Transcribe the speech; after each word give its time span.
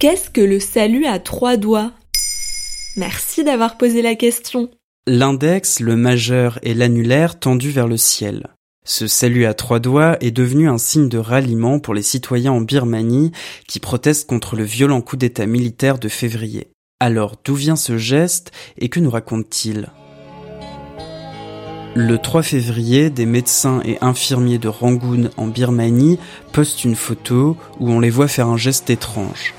Qu'est-ce 0.00 0.30
que 0.30 0.40
le 0.40 0.60
salut 0.60 1.04
à 1.04 1.18
trois 1.18 1.58
doigts? 1.58 1.92
Merci 2.96 3.44
d'avoir 3.44 3.76
posé 3.76 4.00
la 4.00 4.14
question. 4.14 4.70
L'index, 5.06 5.78
le 5.78 5.94
majeur 5.94 6.58
et 6.62 6.72
l'annulaire 6.72 7.38
tendus 7.38 7.68
vers 7.68 7.86
le 7.86 7.98
ciel. 7.98 8.46
Ce 8.86 9.06
salut 9.06 9.44
à 9.44 9.52
trois 9.52 9.78
doigts 9.78 10.16
est 10.22 10.30
devenu 10.30 10.70
un 10.70 10.78
signe 10.78 11.10
de 11.10 11.18
ralliement 11.18 11.80
pour 11.80 11.92
les 11.92 12.00
citoyens 12.00 12.52
en 12.52 12.62
Birmanie 12.62 13.30
qui 13.68 13.78
protestent 13.78 14.26
contre 14.26 14.56
le 14.56 14.64
violent 14.64 15.02
coup 15.02 15.18
d'état 15.18 15.44
militaire 15.44 15.98
de 15.98 16.08
février. 16.08 16.68
Alors 16.98 17.36
d'où 17.44 17.54
vient 17.54 17.76
ce 17.76 17.98
geste 17.98 18.52
et 18.78 18.88
que 18.88 19.00
nous 19.00 19.10
raconte-t-il? 19.10 19.90
Le 21.94 22.16
3 22.16 22.42
février, 22.42 23.10
des 23.10 23.26
médecins 23.26 23.82
et 23.84 23.98
infirmiers 24.00 24.56
de 24.56 24.68
Rangoon 24.68 25.28
en 25.36 25.48
Birmanie 25.48 26.18
postent 26.52 26.84
une 26.84 26.96
photo 26.96 27.58
où 27.80 27.90
on 27.90 28.00
les 28.00 28.08
voit 28.08 28.28
faire 28.28 28.46
un 28.46 28.56
geste 28.56 28.88
étrange. 28.88 29.52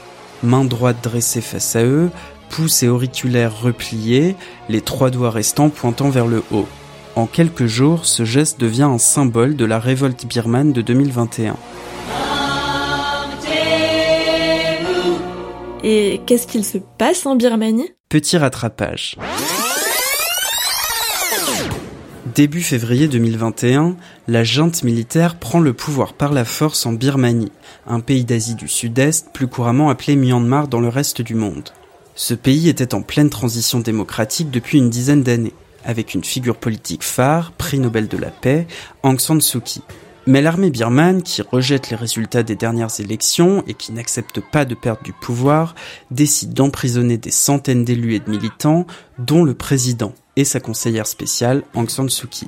Main 0.43 0.65
droite 0.65 1.03
dressée 1.03 1.41
face 1.41 1.75
à 1.75 1.83
eux, 1.83 2.09
pouce 2.49 2.83
et 2.83 2.89
auriculaire 2.89 3.61
repliés, 3.61 4.35
les 4.69 4.81
trois 4.81 5.09
doigts 5.09 5.31
restants 5.31 5.69
pointant 5.69 6.09
vers 6.09 6.27
le 6.27 6.43
haut. 6.51 6.67
En 7.15 7.25
quelques 7.27 7.67
jours, 7.67 8.05
ce 8.05 8.25
geste 8.25 8.59
devient 8.59 8.83
un 8.83 8.97
symbole 8.97 9.55
de 9.55 9.65
la 9.65 9.79
révolte 9.79 10.25
birmane 10.25 10.73
de 10.73 10.81
2021. 10.81 11.55
Et 15.83 16.21
qu'est-ce 16.25 16.47
qu'il 16.47 16.63
se 16.63 16.77
passe 16.97 17.25
en 17.25 17.35
Birmanie? 17.35 17.91
Petit 18.09 18.37
rattrapage. 18.37 19.17
Début 22.27 22.61
février 22.61 23.07
2021, 23.07 23.95
la 24.27 24.43
junte 24.43 24.83
militaire 24.83 25.37
prend 25.37 25.59
le 25.59 25.73
pouvoir 25.73 26.13
par 26.13 26.31
la 26.31 26.45
force 26.45 26.85
en 26.85 26.93
Birmanie, 26.93 27.51
un 27.87 27.99
pays 27.99 28.25
d'Asie 28.25 28.53
du 28.53 28.67
Sud-Est 28.67 29.33
plus 29.33 29.47
couramment 29.47 29.89
appelé 29.89 30.15
Myanmar 30.15 30.67
dans 30.67 30.79
le 30.79 30.87
reste 30.87 31.23
du 31.23 31.33
monde. 31.33 31.69
Ce 32.13 32.35
pays 32.35 32.69
était 32.69 32.93
en 32.93 33.01
pleine 33.01 33.31
transition 33.31 33.79
démocratique 33.79 34.51
depuis 34.51 34.77
une 34.77 34.91
dizaine 34.91 35.23
d'années 35.23 35.53
avec 35.83 36.13
une 36.13 36.23
figure 36.23 36.57
politique 36.57 37.03
phare, 37.03 37.53
prix 37.53 37.79
Nobel 37.79 38.07
de 38.07 38.17
la 38.17 38.29
paix, 38.29 38.67
Aung 39.01 39.19
San 39.19 39.41
Suu 39.41 39.59
Kyi. 39.59 39.81
Mais 40.27 40.41
l'armée 40.41 40.69
birmane, 40.69 41.23
qui 41.23 41.41
rejette 41.41 41.89
les 41.89 41.95
résultats 41.95 42.43
des 42.43 42.55
dernières 42.55 42.99
élections 42.99 43.63
et 43.67 43.73
qui 43.73 43.91
n'accepte 43.91 44.39
pas 44.39 44.65
de 44.65 44.75
perdre 44.75 45.01
du 45.03 45.13
pouvoir, 45.13 45.75
décide 46.11 46.53
d'emprisonner 46.53 47.17
des 47.17 47.31
centaines 47.31 47.83
d'élus 47.83 48.15
et 48.15 48.19
de 48.19 48.29
militants, 48.29 48.85
dont 49.17 49.43
le 49.43 49.53
président 49.53 50.13
et 50.35 50.45
sa 50.45 50.59
conseillère 50.59 51.07
spéciale, 51.07 51.63
Aung 51.73 51.89
San 51.89 52.09
Suu 52.09 52.27
Kyi. 52.27 52.47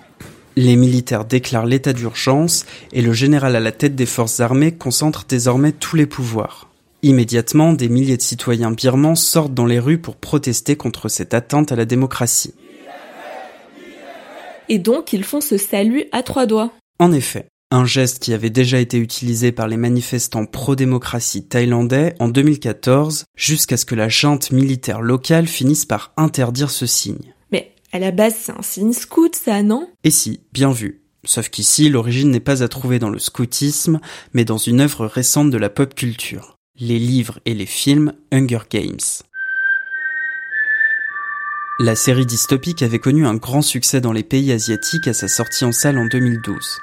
Les 0.56 0.76
militaires 0.76 1.26
déclarent 1.26 1.66
l'état 1.66 1.94
d'urgence 1.94 2.66
et 2.92 3.02
le 3.02 3.12
général 3.12 3.56
à 3.56 3.60
la 3.60 3.72
tête 3.72 3.96
des 3.96 4.06
forces 4.06 4.40
armées 4.40 4.72
concentre 4.72 5.26
désormais 5.28 5.72
tous 5.72 5.96
les 5.96 6.06
pouvoirs. 6.06 6.70
Immédiatement, 7.02 7.74
des 7.74 7.90
milliers 7.90 8.18
de 8.18 8.22
citoyens 8.22 8.72
birmans 8.72 9.16
sortent 9.16 9.54
dans 9.54 9.66
les 9.66 9.80
rues 9.80 9.98
pour 9.98 10.16
protester 10.16 10.76
contre 10.76 11.10
cette 11.10 11.34
atteinte 11.34 11.72
à 11.72 11.76
la 11.76 11.86
démocratie 11.86 12.54
et 14.70 14.80
donc 14.80 15.14
ils 15.14 15.24
font 15.24 15.42
ce 15.42 15.58
salut 15.58 16.06
à 16.12 16.24
trois 16.24 16.46
doigts. 16.46 16.72
En 17.00 17.12
effet, 17.12 17.48
un 17.74 17.86
geste 17.86 18.20
qui 18.20 18.34
avait 18.34 18.52
déjà 18.52 18.80
été 18.80 18.98
utilisé 18.98 19.52
par 19.52 19.68
les 19.68 19.78
manifestants 19.78 20.46
pro-démocratie 20.46 21.44
thaïlandais 21.44 22.14
en 22.20 22.28
2014, 22.28 23.26
jusqu'à 23.36 23.78
ce 23.78 23.86
que 23.86 23.96
la 23.96 24.10
junte 24.10 24.52
militaire 24.52 25.02
locale 25.02 25.48
finisse 25.48 25.84
par 25.84 26.14
interdire 26.16 26.70
ce 26.70 26.86
signe. 26.86 27.34
Mais 27.52 27.74
à 27.92 27.98
la 27.98 28.12
base, 28.12 28.36
c'est 28.40 28.52
un 28.52 28.62
signe 28.62 28.94
scout, 28.94 29.36
ça, 29.36 29.64
non? 29.64 29.90
Et 30.04 30.12
si, 30.12 30.42
bien 30.54 30.72
vu. 30.72 31.02
Sauf 31.26 31.50
qu'ici, 31.50 31.90
l'origine 31.90 32.30
n'est 32.30 32.40
pas 32.40 32.62
à 32.62 32.68
trouver 32.68 33.00
dans 33.00 33.10
le 33.10 33.18
scoutisme, 33.18 34.00
mais 34.34 34.46
dans 34.46 34.60
une 34.60 34.80
œuvre 34.80 35.08
récente 35.08 35.50
de 35.50 35.58
la 35.58 35.72
pop 35.72 35.96
culture. 35.96 36.60
Les 36.80 37.00
livres 37.00 37.40
et 37.46 37.56
les 37.56 37.66
films 37.66 38.14
Hunger 38.32 38.60
Games. 38.70 39.00
La 41.80 41.96
série 41.96 42.28
dystopique 42.28 42.84
avait 42.84 43.00
connu 43.00 43.26
un 43.26 43.34
grand 43.34 43.64
succès 43.64 44.00
dans 44.00 44.14
les 44.14 44.22
pays 44.22 44.52
asiatiques 44.52 45.08
à 45.08 45.14
sa 45.14 45.28
sortie 45.28 45.66
en 45.66 45.72
salle 45.72 45.98
en 45.98 46.06
2012. 46.06 46.78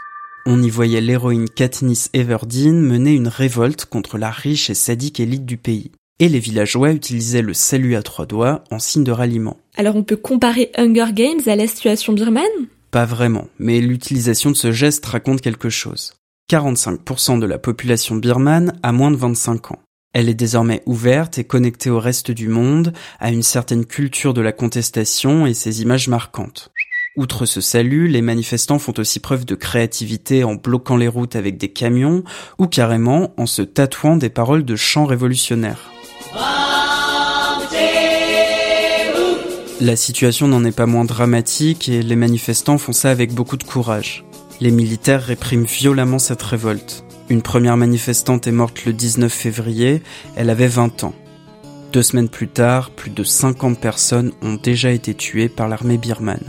On 0.47 0.63
y 0.63 0.71
voyait 0.71 1.03
l'héroïne 1.03 1.49
Katniss 1.49 2.09
Everdeen 2.15 2.81
mener 2.81 3.13
une 3.13 3.29
révolte 3.29 3.85
contre 3.85 4.17
la 4.17 4.31
riche 4.31 4.71
et 4.71 4.75
sadique 4.75 5.21
élite 5.21 5.45
du 5.45 5.59
pays. 5.59 5.91
Et 6.19 6.29
les 6.29 6.39
villageois 6.39 6.93
utilisaient 6.93 7.43
le 7.43 7.55
salut 7.55 7.95
à 7.95 8.03
trois 8.03 8.27
doigts 8.27 8.65
en 8.71 8.79
signe 8.79 9.05
de 9.05 9.13
ralliement. 9.13 9.59
Alors 9.77 9.97
on 9.97 10.03
peut 10.03 10.17
comparer 10.17 10.71
Hunger 10.77 11.13
Games 11.13 11.41
à 11.47 11.57
la 11.57 11.67
situation 11.67 12.15
birmane? 12.15 12.45
Pas 12.91 13.05
vraiment, 13.05 13.49
mais 13.59 13.81
l'utilisation 13.81 14.51
de 14.51 14.57
ce 14.57 14.73
geste 14.73 15.05
raconte 15.07 15.43
quelque 15.43 15.71
chose. 15.71 16.15
45% 16.51 17.39
de 17.39 17.47
la 17.47 17.59
population 17.59 18.17
birmane 18.17 18.79
a 18.83 18.93
moins 18.93 19.11
de 19.11 19.17
25 19.17 19.73
ans. 19.73 19.79
Elle 20.13 20.29
est 20.29 20.35
désormais 20.35 20.83
ouverte 20.87 21.39
et 21.39 21.45
connectée 21.45 21.91
au 21.91 22.01
reste 22.01 22.33
du 22.33 22.49
monde, 22.49 22.93
à 23.21 23.31
une 23.31 23.45
certaine 23.45 23.87
culture 23.87 24.35
de 24.35 24.41
la 24.41 24.53
contestation 24.53 25.47
et 25.47 25.55
ses 25.55 25.83
images 25.83 26.09
marquantes. 26.09 26.73
Outre 27.21 27.45
ce 27.45 27.61
salut, 27.61 28.09
les 28.09 28.23
manifestants 28.23 28.79
font 28.79 28.95
aussi 28.97 29.21
preuve 29.21 29.45
de 29.45 29.55
créativité 29.55 30.43
en 30.43 30.55
bloquant 30.55 30.97
les 30.97 31.07
routes 31.07 31.37
avec 31.37 31.59
des 31.59 31.69
camions 31.69 32.25
ou 32.59 32.67
carrément 32.67 33.35
en 33.37 33.45
se 33.45 33.61
tatouant 33.61 34.17
des 34.17 34.31
paroles 34.31 34.65
de 34.65 34.75
chants 34.75 35.05
révolutionnaires. 35.05 35.93
La 39.83 39.97
situation 39.97 40.49
n'en 40.49 40.65
est 40.65 40.75
pas 40.75 40.87
moins 40.87 41.05
dramatique 41.05 41.91
et 41.91 42.01
les 42.01 42.17
manifestants 42.17 42.79
font 42.79 42.95
ça 42.95 43.11
avec 43.11 43.35
beaucoup 43.35 43.59
de 43.59 43.65
courage. 43.65 44.25
Les 44.63 44.71
militaires 44.71 45.23
répriment 45.23 45.67
violemment 45.67 46.19
cette 46.19 46.43
révolte. 46.43 47.05
Une 47.29 47.43
première 47.43 47.77
manifestante 47.77 48.47
est 48.47 48.51
morte 48.51 48.87
le 48.87 48.95
19 48.95 49.31
février, 49.31 50.03
elle 50.37 50.49
avait 50.49 50.69
20 50.69 51.05
ans. 51.05 51.15
Deux 51.93 52.03
semaines 52.03 52.31
plus 52.31 52.49
tard, 52.49 52.89
plus 52.89 53.11
de 53.11 53.25
50 53.25 53.79
personnes 53.79 54.33
ont 54.41 54.55
déjà 54.55 54.91
été 54.91 55.13
tuées 55.13 55.51
par 55.51 55.69
l'armée 55.69 55.99
birmane. 55.99 56.49